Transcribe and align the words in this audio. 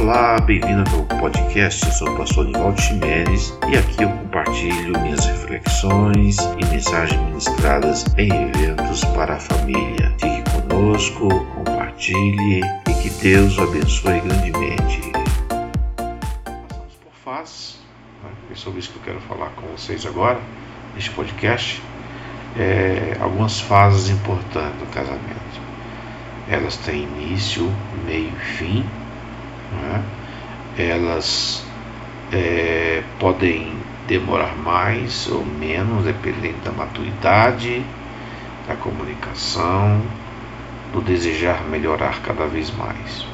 Olá, 0.00 0.40
bem-vindo 0.40 0.90
ao 0.96 1.20
podcast. 1.20 1.84
Eu 1.84 1.92
sou 1.92 2.08
o 2.08 2.16
pastor 2.16 2.46
Nivaldo 2.46 2.80
Ximenes 2.80 3.52
e 3.70 3.76
aqui 3.76 4.02
eu 4.02 4.08
compartilho 4.08 4.98
minhas 4.98 5.26
reflexões 5.26 6.38
e 6.38 6.64
mensagens 6.72 7.20
ministradas 7.26 8.06
em 8.16 8.30
eventos 8.32 9.04
para 9.14 9.34
a 9.34 9.38
família. 9.38 10.10
Fique 10.18 10.42
conosco, 10.52 11.28
compartilhe 11.54 12.62
e 12.88 12.94
que 13.02 13.10
Deus 13.22 13.58
o 13.58 13.62
abençoe 13.64 14.20
grandemente. 14.20 15.12
Passamos 15.50 16.94
por 16.94 17.12
fases, 17.22 17.78
né? 18.24 18.30
é 18.52 18.54
sobre 18.54 18.80
isso 18.80 18.92
que 18.92 18.96
eu 19.00 19.02
quero 19.02 19.20
falar 19.28 19.50
com 19.50 19.66
vocês 19.66 20.06
agora, 20.06 20.40
neste 20.94 21.10
podcast. 21.10 21.82
É, 22.58 23.18
algumas 23.20 23.60
fases 23.60 24.08
importantes 24.08 24.78
do 24.78 24.86
casamento. 24.86 25.60
Elas 26.48 26.78
têm 26.78 27.02
início, 27.02 27.70
meio 28.06 28.28
e 28.28 28.40
fim 28.56 28.99
né? 29.72 30.02
Elas 30.78 31.64
é, 32.32 33.02
podem 33.18 33.72
demorar 34.06 34.56
mais 34.56 35.28
ou 35.28 35.44
menos, 35.44 36.04
dependendo 36.04 36.58
da 36.64 36.72
maturidade, 36.72 37.82
da 38.66 38.74
comunicação, 38.76 40.00
do 40.92 41.00
desejar 41.00 41.62
melhorar 41.64 42.20
cada 42.22 42.46
vez 42.46 42.70
mais. 42.76 43.26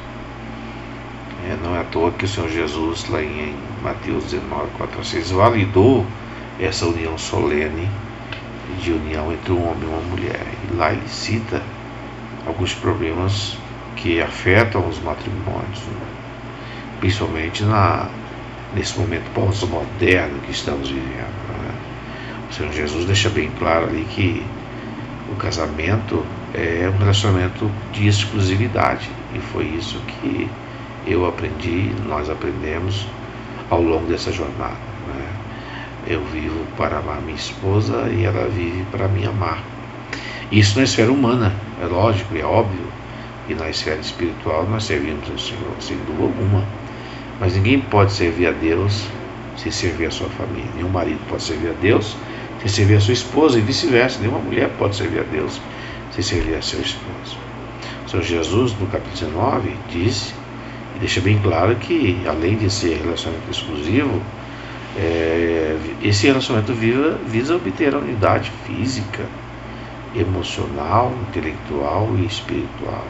É, 1.47 1.57
não 1.63 1.75
é 1.75 1.81
à 1.81 1.83
toa 1.83 2.11
que 2.11 2.25
o 2.25 2.27
Senhor 2.27 2.49
Jesus, 2.49 3.07
lá 3.09 3.21
em 3.21 3.55
Mateus 3.81 4.25
19, 4.25 4.67
4 4.77 4.99
a 4.99 5.03
6, 5.03 5.31
validou 5.31 6.05
essa 6.59 6.85
união 6.85 7.17
solene 7.17 7.89
de 8.81 8.91
união 8.91 9.31
entre 9.31 9.51
um 9.53 9.69
homem 9.69 9.83
e 9.83 9.85
uma 9.85 10.01
mulher. 10.01 10.45
E 10.69 10.75
lá 10.75 10.91
ele 10.91 11.07
cita 11.07 11.61
alguns 12.45 12.73
problemas 12.73 13.57
que 13.95 14.21
afetam 14.21 14.87
os 14.87 14.99
matrimônios. 14.99 15.79
Né? 15.87 16.16
Principalmente 16.99 17.63
na, 17.63 18.09
nesse 18.75 18.97
momento 18.99 19.29
pós-moderno 19.33 20.39
que 20.41 20.51
estamos 20.51 20.89
vivendo. 20.89 21.33
Né? 21.49 21.71
O 22.49 22.53
Senhor 22.53 22.71
Jesus 22.73 23.05
deixa 23.05 23.29
bem 23.29 23.51
claro 23.57 23.85
ali 23.85 24.05
que 24.09 24.45
o 25.31 25.35
casamento 25.35 26.25
é 26.53 26.89
um 26.93 26.97
relacionamento 26.97 27.69
de 27.91 28.07
exclusividade 28.07 29.09
e 29.35 29.39
foi 29.39 29.65
isso 29.65 29.99
que 30.07 30.49
eu 31.05 31.25
aprendi, 31.25 31.91
nós 32.05 32.29
aprendemos 32.29 33.07
ao 33.69 33.81
longo 33.81 34.07
dessa 34.07 34.31
jornada. 34.31 34.77
Né? 35.07 35.27
Eu 36.07 36.23
vivo 36.25 36.65
para 36.77 36.99
amar 36.99 37.21
minha 37.21 37.35
esposa 37.35 38.09
e 38.09 38.23
ela 38.23 38.47
vive 38.49 38.85
para 38.91 39.07
me 39.07 39.25
amar. 39.25 39.63
Isso 40.51 40.77
na 40.77 40.85
esfera 40.85 41.11
humana, 41.11 41.53
é 41.81 41.85
lógico, 41.85 42.35
é 42.37 42.43
óbvio, 42.43 42.87
e 43.49 43.53
na 43.53 43.69
esfera 43.69 43.99
espiritual 43.99 44.65
nós 44.69 44.85
servimos 44.85 45.29
ao 45.29 45.37
Senhor 45.37 45.75
sem 45.79 45.97
dúvida 45.97 46.23
alguma. 46.23 46.63
Mas 47.39 47.55
ninguém 47.55 47.79
pode 47.79 48.11
servir 48.11 48.47
a 48.47 48.51
Deus 48.51 49.07
sem 49.55 49.71
servir 49.71 50.05
a 50.07 50.11
sua 50.11 50.29
família. 50.29 50.69
Nenhum 50.75 50.89
marido 50.89 51.19
pode 51.29 51.43
servir 51.43 51.69
a 51.69 51.73
Deus 51.73 52.15
sem 52.59 52.67
servir 52.67 52.95
a 52.95 52.99
sua 52.99 53.13
esposa 53.13 53.57
e 53.57 53.61
vice-versa. 53.61 54.19
Nenhuma 54.19 54.39
mulher 54.39 54.69
pode 54.77 54.95
servir 54.95 55.19
a 55.19 55.23
Deus 55.23 55.61
sem 56.11 56.23
servir 56.23 56.55
a 56.55 56.61
seu 56.61 56.81
esposo. 56.81 57.37
O 58.05 58.09
Senhor 58.09 58.23
Jesus, 58.23 58.73
no 58.79 58.87
capítulo 58.87 59.31
19, 59.31 59.75
disse 59.89 60.33
e 60.97 60.99
deixa 60.99 61.21
bem 61.21 61.37
claro 61.39 61.75
que, 61.75 62.19
além 62.27 62.55
de 62.55 62.71
ser 62.71 62.97
relacionamento 63.03 63.51
exclusivo, 63.51 64.19
é, 64.97 65.77
esse 66.01 66.25
relacionamento 66.25 66.73
visa, 66.73 67.19
visa 67.27 67.55
obter 67.55 67.93
a 67.93 67.99
unidade 67.99 68.51
física, 68.65 69.23
emocional, 70.15 71.13
intelectual 71.29 72.09
e 72.17 72.25
espiritual. 72.25 73.05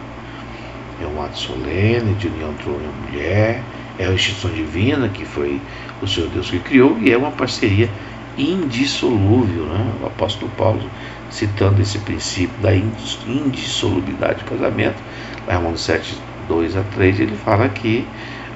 É 1.01 1.05
um 1.05 1.23
ato 1.23 1.37
solene 1.37 2.13
de 2.15 2.27
união 2.27 2.49
entre 2.49 2.69
homem 2.69 2.89
e 2.89 3.11
mulher, 3.11 3.63
é 3.99 4.05
a 4.05 4.13
instituição 4.13 4.51
divina 4.51 5.09
que 5.09 5.25
foi 5.25 5.59
o 6.01 6.07
Senhor 6.07 6.29
Deus 6.29 6.49
que 6.49 6.59
criou 6.59 6.97
e 6.99 7.11
é 7.11 7.17
uma 7.17 7.31
parceria 7.31 7.89
indissolúvel. 8.37 9.65
Né? 9.65 9.93
O 10.01 10.05
apóstolo 10.07 10.51
Paulo, 10.55 10.81
citando 11.29 11.81
esse 11.81 11.97
princípio 11.99 12.55
da 12.61 12.75
indissolubilidade 12.75 14.43
do 14.43 14.45
casamento, 14.45 15.01
lá 15.47 15.53
em 15.55 15.57
Romanos 15.57 15.81
7, 15.81 16.17
2 16.47 16.77
a 16.77 16.83
3, 16.83 17.19
ele 17.19 17.35
fala 17.35 17.67
que 17.69 18.07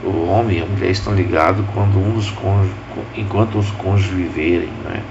o 0.03 0.27
homem 0.27 0.59
e 0.59 0.61
a 0.61 0.65
mulher 0.65 0.91
estão 0.91 1.13
ligados 1.13 1.65
quando 1.73 1.97
um 1.97 2.13
dos 2.13 2.29
cônjuges, 2.31 2.75
enquanto 3.15 3.57
os 3.57 3.69
cônjuges 3.71 4.11
viverem. 4.11 4.69
Né? 4.83 5.03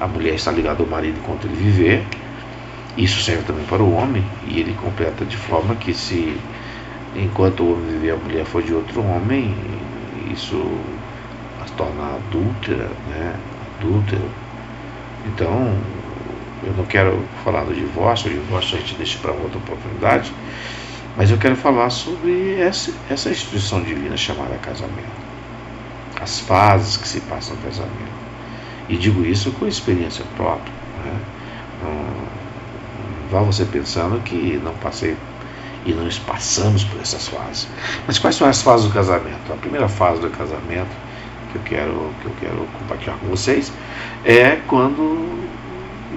A 0.00 0.06
mulher 0.06 0.34
está 0.34 0.50
ligada 0.50 0.82
ao 0.82 0.88
marido 0.88 1.18
enquanto 1.18 1.46
ele 1.46 1.56
viver. 1.56 2.04
Isso 2.96 3.22
serve 3.22 3.42
também 3.42 3.64
para 3.64 3.82
o 3.82 3.92
homem 3.92 4.24
e 4.46 4.60
ele 4.60 4.72
completa 4.74 5.24
de 5.24 5.36
forma 5.36 5.74
que 5.74 5.92
se 5.92 6.36
enquanto 7.14 7.62
o 7.62 7.72
homem 7.74 7.92
viver 7.92 8.12
a 8.12 8.16
mulher 8.16 8.44
for 8.44 8.62
de 8.62 8.72
outro 8.74 9.02
homem, 9.02 9.54
isso 10.32 10.66
as 11.62 11.70
torna 11.72 12.16
adúltera, 12.16 12.90
né? 13.08 13.36
Adúltero. 13.78 14.28
Então, 15.26 15.76
eu 16.62 16.72
não 16.76 16.84
quero 16.84 17.22
falar 17.44 17.64
do 17.64 17.74
divórcio, 17.74 18.30
o 18.30 18.34
divórcio 18.34 18.76
a 18.76 18.80
gente 18.80 18.94
deixa 18.96 19.18
para 19.18 19.32
outra 19.32 19.58
oportunidade, 19.58 20.32
mas 21.16 21.30
eu 21.30 21.38
quero 21.38 21.56
falar 21.56 21.90
sobre 21.90 22.58
essa, 22.58 22.92
essa 23.08 23.30
instituição 23.30 23.82
divina 23.82 24.16
chamada 24.16 24.56
casamento. 24.56 25.24
As 26.20 26.40
fases 26.40 26.96
que 26.96 27.06
se 27.06 27.20
passam 27.20 27.56
no 27.56 27.62
casamento. 27.62 28.24
E 28.88 28.96
digo 28.96 29.24
isso 29.24 29.52
com 29.52 29.66
experiência 29.66 30.24
própria. 30.36 30.72
Né? 31.04 31.20
Não, 31.82 33.30
vá 33.30 33.40
você 33.40 33.64
pensando 33.64 34.20
que 34.22 34.60
não 34.62 34.74
passei 34.74 35.16
e 35.84 35.92
nós 35.92 36.18
passamos 36.18 36.84
por 36.84 37.00
essas 37.00 37.28
fases. 37.28 37.68
Mas 38.06 38.18
quais 38.18 38.36
são 38.36 38.48
as 38.48 38.62
fases 38.62 38.86
do 38.86 38.92
casamento? 38.92 39.52
A 39.52 39.56
primeira 39.56 39.88
fase 39.88 40.20
do 40.20 40.30
casamento 40.30 40.90
que 41.52 41.56
eu 41.56 41.62
quero, 41.62 42.10
que 42.20 42.26
eu 42.26 42.32
quero 42.40 42.68
compartilhar 42.78 43.16
com 43.18 43.26
vocês 43.26 43.72
é 44.24 44.56
quando 44.66 45.02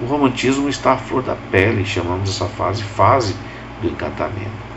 o 0.02 0.06
romantismo 0.06 0.68
está 0.68 0.92
à 0.92 0.96
flor 0.96 1.22
da 1.22 1.36
pele, 1.50 1.84
chamamos 1.84 2.30
essa 2.30 2.46
fase 2.46 2.82
fase 2.82 3.34
do 3.82 3.88
encantamento. 3.88 4.68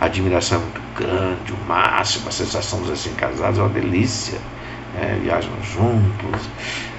A 0.00 0.06
admiração 0.06 0.58
é 0.58 0.60
muito 0.62 0.80
grande, 0.94 1.52
o 1.52 1.68
máximo, 1.68 2.28
a 2.28 2.32
sensação 2.32 2.80
dos 2.80 2.90
recém-casados 2.90 3.58
é 3.58 3.62
uma 3.62 3.70
delícia. 3.70 4.38
É, 4.96 5.18
viajam 5.20 5.50
juntos 5.60 6.48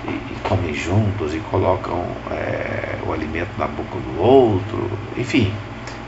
e, 0.05 0.09
e, 0.09 0.35
comem 0.44 0.73
juntos 0.73 1.34
e 1.34 1.39
colocam 1.39 2.05
é, 2.29 2.97
o 3.07 3.13
alimento 3.13 3.51
na 3.57 3.67
boca 3.67 3.97
do 3.97 4.22
outro, 4.22 4.91
enfim, 5.16 5.53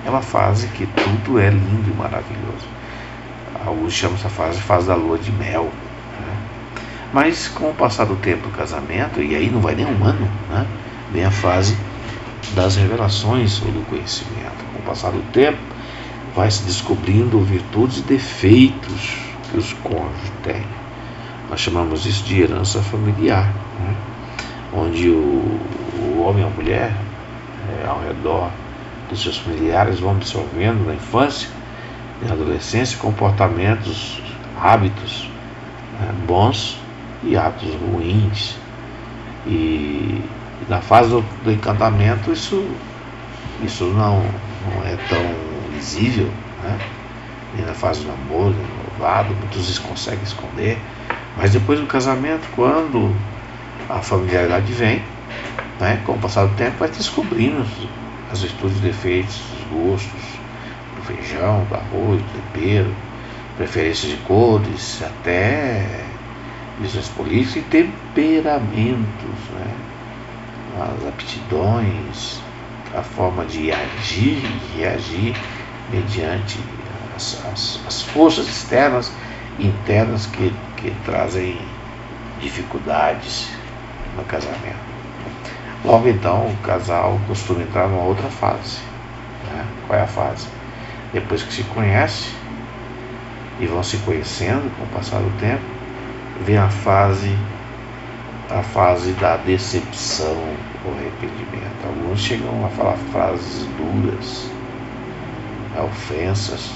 é 0.05 0.09
uma 0.09 0.21
fase 0.21 0.67
que 0.67 0.85
tudo 0.85 1.39
é 1.39 1.49
lindo 1.49 1.91
e 1.91 1.97
maravilhoso. 1.97 2.67
Alguns 3.65 3.93
chamam 3.93 4.15
essa 4.15 4.29
fase 4.29 4.59
fase 4.61 4.87
da 4.87 4.95
lua 4.95 5.17
de 5.17 5.31
mel. 5.31 5.65
Né? 6.19 6.37
Mas 7.13 7.47
com 7.47 7.69
o 7.69 7.73
passar 7.73 8.05
do 8.05 8.15
tempo 8.15 8.47
do 8.47 8.55
casamento, 8.55 9.21
e 9.21 9.35
aí 9.35 9.49
não 9.49 9.59
vai 9.59 9.75
nem 9.75 9.85
um 9.85 10.03
ano, 10.03 10.29
né? 10.49 10.65
vem 11.11 11.25
a 11.25 11.31
fase 11.31 11.77
das 12.55 12.75
revelações 12.75 13.61
ou 13.61 13.71
do 13.71 13.85
conhecimento. 13.89 14.63
Com 14.73 14.79
o 14.79 14.81
passar 14.83 15.11
do 15.11 15.21
tempo, 15.31 15.57
vai 16.35 16.49
se 16.49 16.63
descobrindo 16.63 17.39
virtudes 17.41 17.97
e 17.99 18.01
defeitos 18.03 19.17
que 19.49 19.57
os 19.57 19.73
cônjuges 19.73 20.31
têm. 20.43 20.63
Nós 21.49 21.59
chamamos 21.59 22.05
isso 22.05 22.23
de 22.23 22.41
herança 22.41 22.81
familiar, 22.81 23.51
né? 23.79 23.95
onde 24.73 25.09
o, 25.09 25.59
o 25.99 26.25
homem 26.25 26.43
e 26.43 26.45
a 26.45 26.49
mulher 26.49 26.93
é, 27.81 27.87
ao 27.87 28.01
redor 28.01 28.51
dos 29.09 29.21
seus 29.21 29.37
familiares 29.37 29.99
vão 29.99 30.11
absorvendo 30.11 30.85
na 30.85 30.93
infância 30.93 31.49
e 32.21 32.25
na 32.25 32.33
adolescência 32.33 32.97
comportamentos, 32.97 34.21
hábitos 34.59 35.29
né, 35.99 36.13
bons 36.25 36.79
e 37.23 37.37
hábitos 37.37 37.73
ruins. 37.75 38.55
E, 39.45 40.21
e 40.61 40.65
na 40.67 40.81
fase 40.81 41.09
do, 41.09 41.21
do, 41.43 41.51
encantamento 41.51 42.31
isso, 42.31 42.67
isso 43.63 43.85
não, 43.85 44.23
não 44.65 44.85
é 44.85 44.97
tão 45.09 45.23
visível, 45.73 46.29
né? 46.63 46.77
na 47.65 47.73
fase 47.73 48.01
do 48.01 48.07
namoro, 48.07 48.53
do 48.53 48.89
noivado, 48.91 49.33
muitos 49.33 49.79
conseguem 49.79 50.23
esconder. 50.23 50.77
Mas 51.35 51.51
depois 51.51 51.79
do 51.79 51.85
casamento, 51.85 52.47
quando 52.55 53.15
a 53.89 53.99
familiaridade 53.99 54.71
vem, 54.73 55.01
né, 55.79 56.01
com 56.05 56.13
o 56.13 56.19
passar 56.19 56.45
do 56.45 56.55
tempo, 56.55 56.77
vai 56.79 56.89
descobrindo 56.89 57.65
as 58.31 58.41
virtudes 58.41 58.79
defeitos, 58.79 59.41
os 59.53 59.63
gostos 59.71 60.21
do 60.95 61.01
feijão, 61.03 61.65
do 61.65 61.75
arroz, 61.75 62.21
do 62.21 62.53
tempero, 62.53 62.93
preferências 63.57 64.11
de 64.11 64.17
cores, 64.17 65.01
até 65.01 66.05
visões 66.79 67.07
políticas 67.09 67.55
e 67.57 67.61
temperamentos, 67.63 69.39
né? 69.53 69.73
as 70.79 71.07
aptidões, 71.07 72.39
a 72.95 73.01
forma 73.01 73.45
de 73.45 73.71
agir 73.71 74.43
e 74.43 74.77
reagir 74.77 75.35
mediante 75.91 76.59
as, 77.15 77.43
as, 77.51 77.79
as 77.87 78.01
forças 78.03 78.47
externas 78.47 79.11
e 79.57 79.67
internas 79.67 80.27
que, 80.27 80.53
que 80.77 80.91
trazem 81.03 81.57
dificuldades 82.39 83.49
no 84.15 84.23
casamento. 84.23 84.96
Logo 85.85 86.07
então, 86.07 86.47
o 86.47 86.57
casal 86.57 87.19
costuma 87.27 87.61
entrar 87.61 87.87
numa 87.87 88.03
outra 88.03 88.29
fase. 88.29 88.79
Né? 89.45 89.65
Qual 89.87 89.97
é 89.97 90.03
a 90.03 90.07
fase? 90.07 90.47
Depois 91.13 91.43
que 91.43 91.53
se 91.53 91.63
conhece, 91.63 92.29
e 93.59 93.65
vão 93.65 93.81
se 93.83 93.97
conhecendo 93.97 94.69
com 94.77 94.83
o 94.83 94.87
passar 94.87 95.19
do 95.19 95.39
tempo, 95.39 95.63
vem 96.45 96.57
a 96.57 96.69
fase 96.69 97.35
a 98.49 98.63
fase 98.63 99.11
da 99.13 99.35
decepção 99.35 100.37
ou 100.85 100.93
arrependimento. 100.93 101.85
Alguns 101.85 102.19
chegam 102.21 102.65
a 102.65 102.69
falar 102.69 102.95
frases 103.11 103.67
duras, 103.77 104.49
ofensas. 105.83 106.71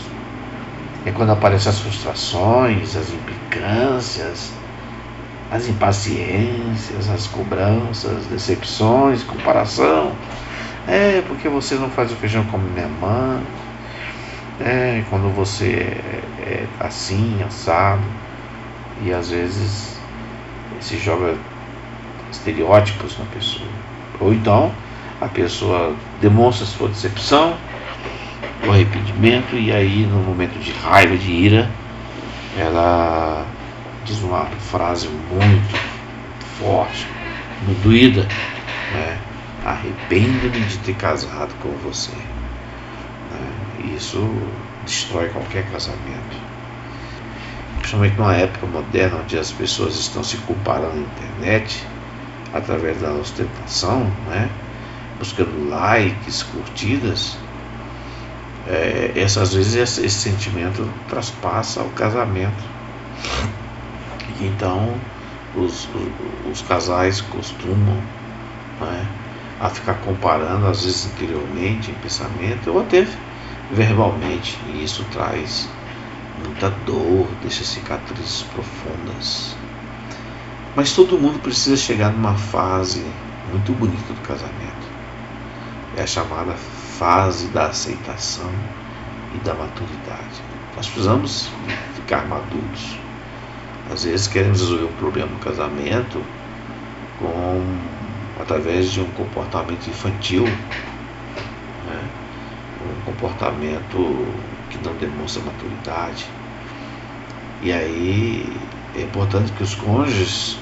É 1.05 1.11
quando 1.11 1.31
aparecem 1.31 1.71
as 1.71 1.79
frustrações, 1.79 2.95
as 2.97 3.09
implicâncias, 3.13 4.51
as 5.51 5.67
impaciências, 5.67 7.09
as 7.09 7.27
cobranças, 7.27 8.25
decepções, 8.27 9.21
comparação. 9.23 10.13
É 10.87 11.21
porque 11.27 11.49
você 11.49 11.75
não 11.75 11.89
faz 11.89 12.11
o 12.11 12.15
feijão 12.15 12.45
como 12.45 12.63
minha 12.69 12.87
mãe. 12.87 13.43
É 14.61 15.03
quando 15.09 15.33
você 15.35 15.85
é, 16.39 16.41
é 16.41 16.67
assim, 16.79 17.43
assado. 17.45 18.01
E 19.03 19.11
às 19.11 19.29
vezes 19.29 19.99
se 20.79 20.97
joga 20.97 21.35
estereótipos 22.31 23.17
na 23.19 23.25
pessoa. 23.25 23.69
Ou 24.21 24.33
então 24.33 24.71
a 25.19 25.27
pessoa 25.27 25.93
demonstra 26.21 26.65
sua 26.65 26.87
decepção, 26.87 27.55
o 28.65 28.71
arrependimento, 28.71 29.55
e 29.55 29.71
aí 29.71 30.05
no 30.05 30.17
momento 30.19 30.57
de 30.59 30.71
raiva, 30.71 31.15
de 31.17 31.31
ira, 31.31 31.69
ela 32.57 33.45
diz 34.05 34.21
uma 34.21 34.45
frase 34.45 35.07
muito 35.07 35.75
forte, 36.59 37.07
muito 37.65 37.83
doída, 37.83 38.23
né? 38.93 39.17
arrependo-me 39.65 40.65
de 40.65 40.77
ter 40.79 40.95
casado 40.95 41.53
com 41.61 41.69
você. 41.83 42.11
Né? 42.15 43.95
Isso 43.95 44.27
destrói 44.85 45.29
qualquer 45.29 45.69
casamento. 45.71 46.51
Principalmente 47.77 48.17
numa 48.17 48.35
época 48.35 48.67
moderna 48.67 49.19
onde 49.23 49.37
as 49.37 49.51
pessoas 49.51 49.95
estão 49.95 50.23
se 50.23 50.37
comparando 50.37 50.95
na 50.95 51.01
internet, 51.01 51.85
através 52.53 52.99
da 52.99 53.11
ostentação, 53.11 54.11
né? 54.27 54.49
buscando 55.17 55.69
likes, 55.69 56.43
curtidas, 56.43 57.37
é, 58.67 59.11
essa, 59.15 59.41
às 59.41 59.53
vezes 59.53 59.75
esse, 59.75 60.05
esse, 60.05 60.29
sentimento 60.29 60.87
traspassa 61.09 61.81
o 61.81 61.89
casamento. 61.89 62.63
Então 64.41 64.95
os, 65.55 65.87
os, 65.89 66.51
os 66.51 66.61
casais 66.63 67.21
costumam 67.21 68.01
né, 68.79 69.07
a 69.59 69.69
ficar 69.69 69.95
comparando, 69.95 70.67
às 70.67 70.83
vezes 70.83 71.05
interiormente, 71.05 71.91
em 71.91 71.95
pensamento, 71.95 72.71
ou 72.71 72.81
até 72.81 73.07
verbalmente, 73.71 74.57
e 74.67 74.83
isso 74.83 75.05
traz 75.11 75.69
muita 76.43 76.69
dor, 76.85 77.27
deixa 77.41 77.63
cicatrizes 77.63 78.43
profundas. 78.53 79.55
Mas 80.75 80.93
todo 80.93 81.19
mundo 81.19 81.39
precisa 81.39 81.77
chegar 81.77 82.11
numa 82.11 82.35
fase 82.35 83.05
muito 83.51 83.73
bonita 83.73 84.13
do 84.13 84.21
casamento. 84.21 84.89
É 85.97 86.03
a 86.03 86.07
chamada 86.07 86.53
fase 86.53 87.47
da 87.47 87.67
aceitação 87.67 88.51
e 89.35 89.37
da 89.39 89.53
maturidade. 89.53 90.41
Nós 90.75 90.87
precisamos 90.87 91.49
ficar 91.95 92.25
maduros. 92.27 92.97
Às 93.91 94.05
vezes 94.05 94.27
queremos 94.27 94.61
resolver 94.61 94.85
um 94.85 94.93
problema 94.93 95.29
no 95.29 95.39
casamento 95.39 96.23
com 97.19 97.61
através 98.41 98.89
de 98.89 99.01
um 99.01 99.11
comportamento 99.11 99.87
infantil, 99.87 100.45
né? 100.45 102.03
um 102.87 103.01
comportamento 103.05 104.27
que 104.69 104.77
não 104.83 104.93
demonstra 104.95 105.43
maturidade. 105.43 106.25
E 107.61 107.71
aí 107.71 108.49
é 108.95 109.01
importante 109.01 109.51
que 109.51 109.61
os 109.61 109.75
cônjuges 109.75 110.57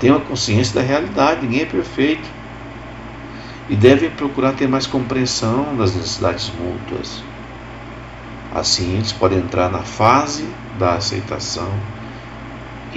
tenham 0.00 0.16
a 0.16 0.20
consciência 0.20 0.80
da 0.80 0.86
realidade, 0.86 1.42
ninguém 1.42 1.62
é 1.62 1.66
perfeito. 1.66 2.28
E 3.68 3.76
devem 3.76 4.08
procurar 4.08 4.54
ter 4.54 4.66
mais 4.66 4.86
compreensão 4.86 5.76
das 5.76 5.94
necessidades 5.94 6.50
mútuas. 6.58 7.22
Assim, 8.54 8.94
eles 8.94 9.12
podem 9.12 9.38
entrar 9.38 9.70
na 9.70 9.80
fase 9.80 10.48
da 10.78 10.94
aceitação 10.94 11.70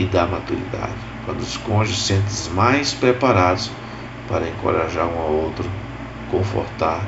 e 0.01 0.06
da 0.06 0.25
maturidade, 0.25 0.95
quando 1.25 1.42
os 1.42 1.57
cônjuges 1.57 2.00
se 2.00 2.13
sentem 2.13 2.53
mais 2.56 2.94
preparados 2.94 3.69
para 4.27 4.48
encorajar 4.48 5.06
um 5.06 5.19
ao 5.19 5.31
outro, 5.31 5.69
confortar 6.31 7.06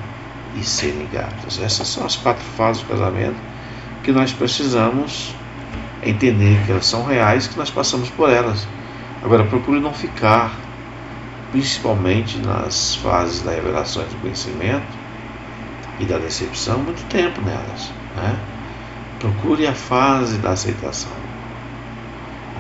e 0.56 0.64
serem 0.64 1.08
gratos. 1.12 1.60
Essas 1.62 1.88
são 1.88 2.06
as 2.06 2.16
quatro 2.16 2.44
fases 2.56 2.84
do 2.84 2.90
casamento 2.90 3.38
que 4.04 4.12
nós 4.12 4.32
precisamos 4.32 5.34
entender 6.04 6.62
que 6.66 6.72
elas 6.72 6.86
são 6.86 7.06
reais, 7.06 7.48
que 7.48 7.58
nós 7.58 7.72
passamos 7.72 8.10
por 8.10 8.30
elas. 8.30 8.68
Agora, 9.24 9.44
procure 9.46 9.80
não 9.80 9.94
ficar, 9.94 10.54
principalmente 11.52 12.38
nas 12.38 12.96
fases 12.96 13.42
da 13.42 13.52
revelação 13.52 14.04
do 14.04 14.22
conhecimento 14.22 14.86
e 16.00 16.06
da 16.06 16.18
decepção, 16.18 16.80
muito 16.80 17.04
tempo 17.08 17.42
nelas. 17.42 17.92
Né? 18.16 18.36
Procure 19.20 19.66
a 19.66 19.74
fase 19.74 20.38
da 20.40 20.52
aceitação, 20.52 21.12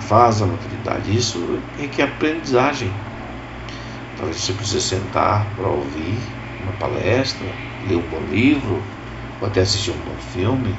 fase 0.04 0.42
da 0.42 0.52
maturidade. 0.52 1.16
Isso 1.16 1.60
requer 1.78 2.04
aprendizagem. 2.04 2.92
Talvez 4.18 4.38
você 4.38 4.54
precise 4.54 4.82
sentar 4.82 5.46
para 5.56 5.68
ouvir 5.68 6.18
uma 6.64 6.74
palestra, 6.74 7.48
ler 7.88 7.98
um 7.98 8.02
bom 8.02 8.22
livro, 8.32 8.82
ou 9.42 9.48
até 9.48 9.62
assistir 9.62 9.92
um 9.92 9.96
bom 9.96 10.16
filme, 10.34 10.74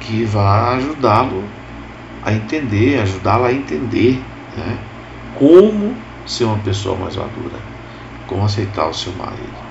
que 0.00 0.24
vai 0.24 0.76
ajudá-lo 0.76 1.44
a 2.22 2.32
entender, 2.32 3.00
ajudá-la 3.00 3.48
a 3.48 3.52
entender 3.52 4.20
né, 4.56 4.78
como 5.36 5.94
ser 6.26 6.44
uma 6.44 6.58
pessoa 6.58 6.96
mais 6.96 7.16
madura, 7.16 7.58
como 8.26 8.44
aceitar 8.44 8.88
o 8.88 8.94
seu 8.94 9.12
marido. 9.14 9.70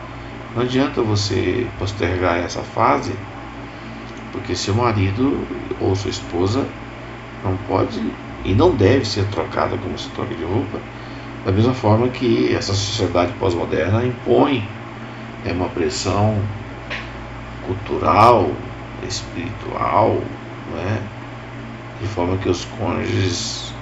Não 0.56 0.64
adianta 0.64 1.02
você 1.02 1.68
postergar 1.78 2.38
essa 2.38 2.62
fase, 2.62 3.14
porque 4.32 4.56
seu 4.56 4.74
marido 4.74 5.46
ou 5.80 5.96
sua 5.96 6.10
esposa 6.10 6.66
não 7.44 7.56
pode 7.68 8.02
e 8.44 8.54
não 8.54 8.72
deve 8.76 9.06
ser 9.06 9.26
trocada 9.28 9.78
como 9.78 9.98
se 9.98 10.10
troca 10.10 10.34
de 10.34 10.44
roupa, 10.44 10.80
da 11.46 11.52
mesma 11.52 11.74
forma 11.74 12.08
que 12.10 12.54
essa 12.54 12.74
sociedade 12.74 13.32
pós-moderna 13.34 14.06
impõe 14.06 14.68
é 15.46 15.52
uma 15.52 15.70
pressão 15.70 16.38
cultural, 17.66 18.52
espiritual, 19.08 20.22
é? 20.78 20.98
de 22.02 22.08
forma 22.08 22.38
que 22.38 22.50
os 22.50 22.66
cônjuges 22.66 23.74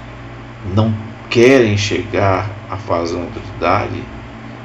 não 0.74 0.94
querem 1.30 1.76
chegar 1.76 2.48
à 2.70 2.76
fase 2.76 3.14
da 3.14 3.20
maturidade, 3.20 4.02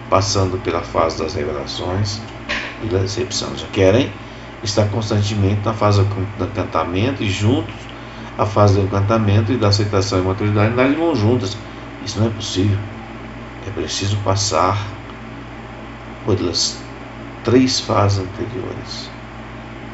passando 0.09 0.57
pela 0.61 0.81
fase 0.81 1.21
das 1.21 1.33
revelações 1.33 2.19
e 2.83 2.87
da 2.87 2.99
decepção. 2.99 3.55
Já 3.55 3.67
querem 3.67 4.11
estar 4.63 4.87
constantemente 4.89 5.61
na 5.65 5.73
fase 5.73 6.03
do 6.03 6.45
encantamento 6.45 7.23
e 7.23 7.29
juntos 7.29 7.73
a 8.37 8.45
fase 8.45 8.75
do 8.75 8.81
encantamento 8.81 9.51
e 9.51 9.57
da 9.57 9.67
aceitação 9.67 10.19
e 10.19 10.21
maturidade 10.21 10.73
andar 10.73 10.89
mãos 10.89 11.17
juntas. 11.19 11.57
Isso 12.03 12.19
não 12.19 12.27
é 12.27 12.29
possível. 12.29 12.77
É 13.67 13.71
preciso 13.71 14.17
passar 14.17 14.77
pelas 16.25 16.77
três 17.43 17.79
fases 17.79 18.19
anteriores 18.19 19.09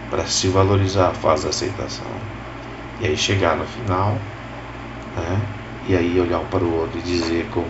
para 0.10 0.26
se 0.26 0.48
valorizar 0.48 1.10
a 1.10 1.14
fase 1.14 1.44
da 1.44 1.50
aceitação 1.50 2.06
e 3.02 3.08
aí 3.08 3.18
chegar 3.18 3.56
no 3.56 3.66
final, 3.66 4.18
né? 5.16 5.42
e 5.88 5.96
aí 5.96 6.20
olhar 6.20 6.40
um 6.40 6.46
para 6.46 6.64
o 6.64 6.80
outro 6.80 7.00
e 7.00 7.02
dizer 7.02 7.48
como, 7.52 7.66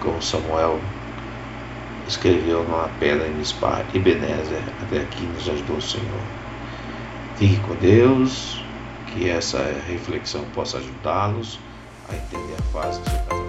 como 0.00 0.22
Samuel 0.22 0.80
escreveu 2.06 2.62
numa 2.64 2.88
pedra 3.00 3.26
em 3.26 3.34
Mispar, 3.34 3.84
Ebenezer, 3.94 4.62
até 4.82 4.98
aqui 4.98 5.24
nos 5.26 5.48
ajudou 5.48 5.76
o 5.76 5.82
Senhor. 5.82 6.20
Fique 7.36 7.58
com 7.60 7.74
Deus, 7.74 8.63
que 9.14 9.30
essa 9.30 9.58
reflexão 9.86 10.44
possa 10.54 10.78
ajudá-los 10.78 11.60
a 12.08 12.16
entender 12.16 12.54
a 12.58 12.62
fase 12.72 13.00
do 13.00 13.08
seu 13.08 13.18
casamento. 13.20 13.43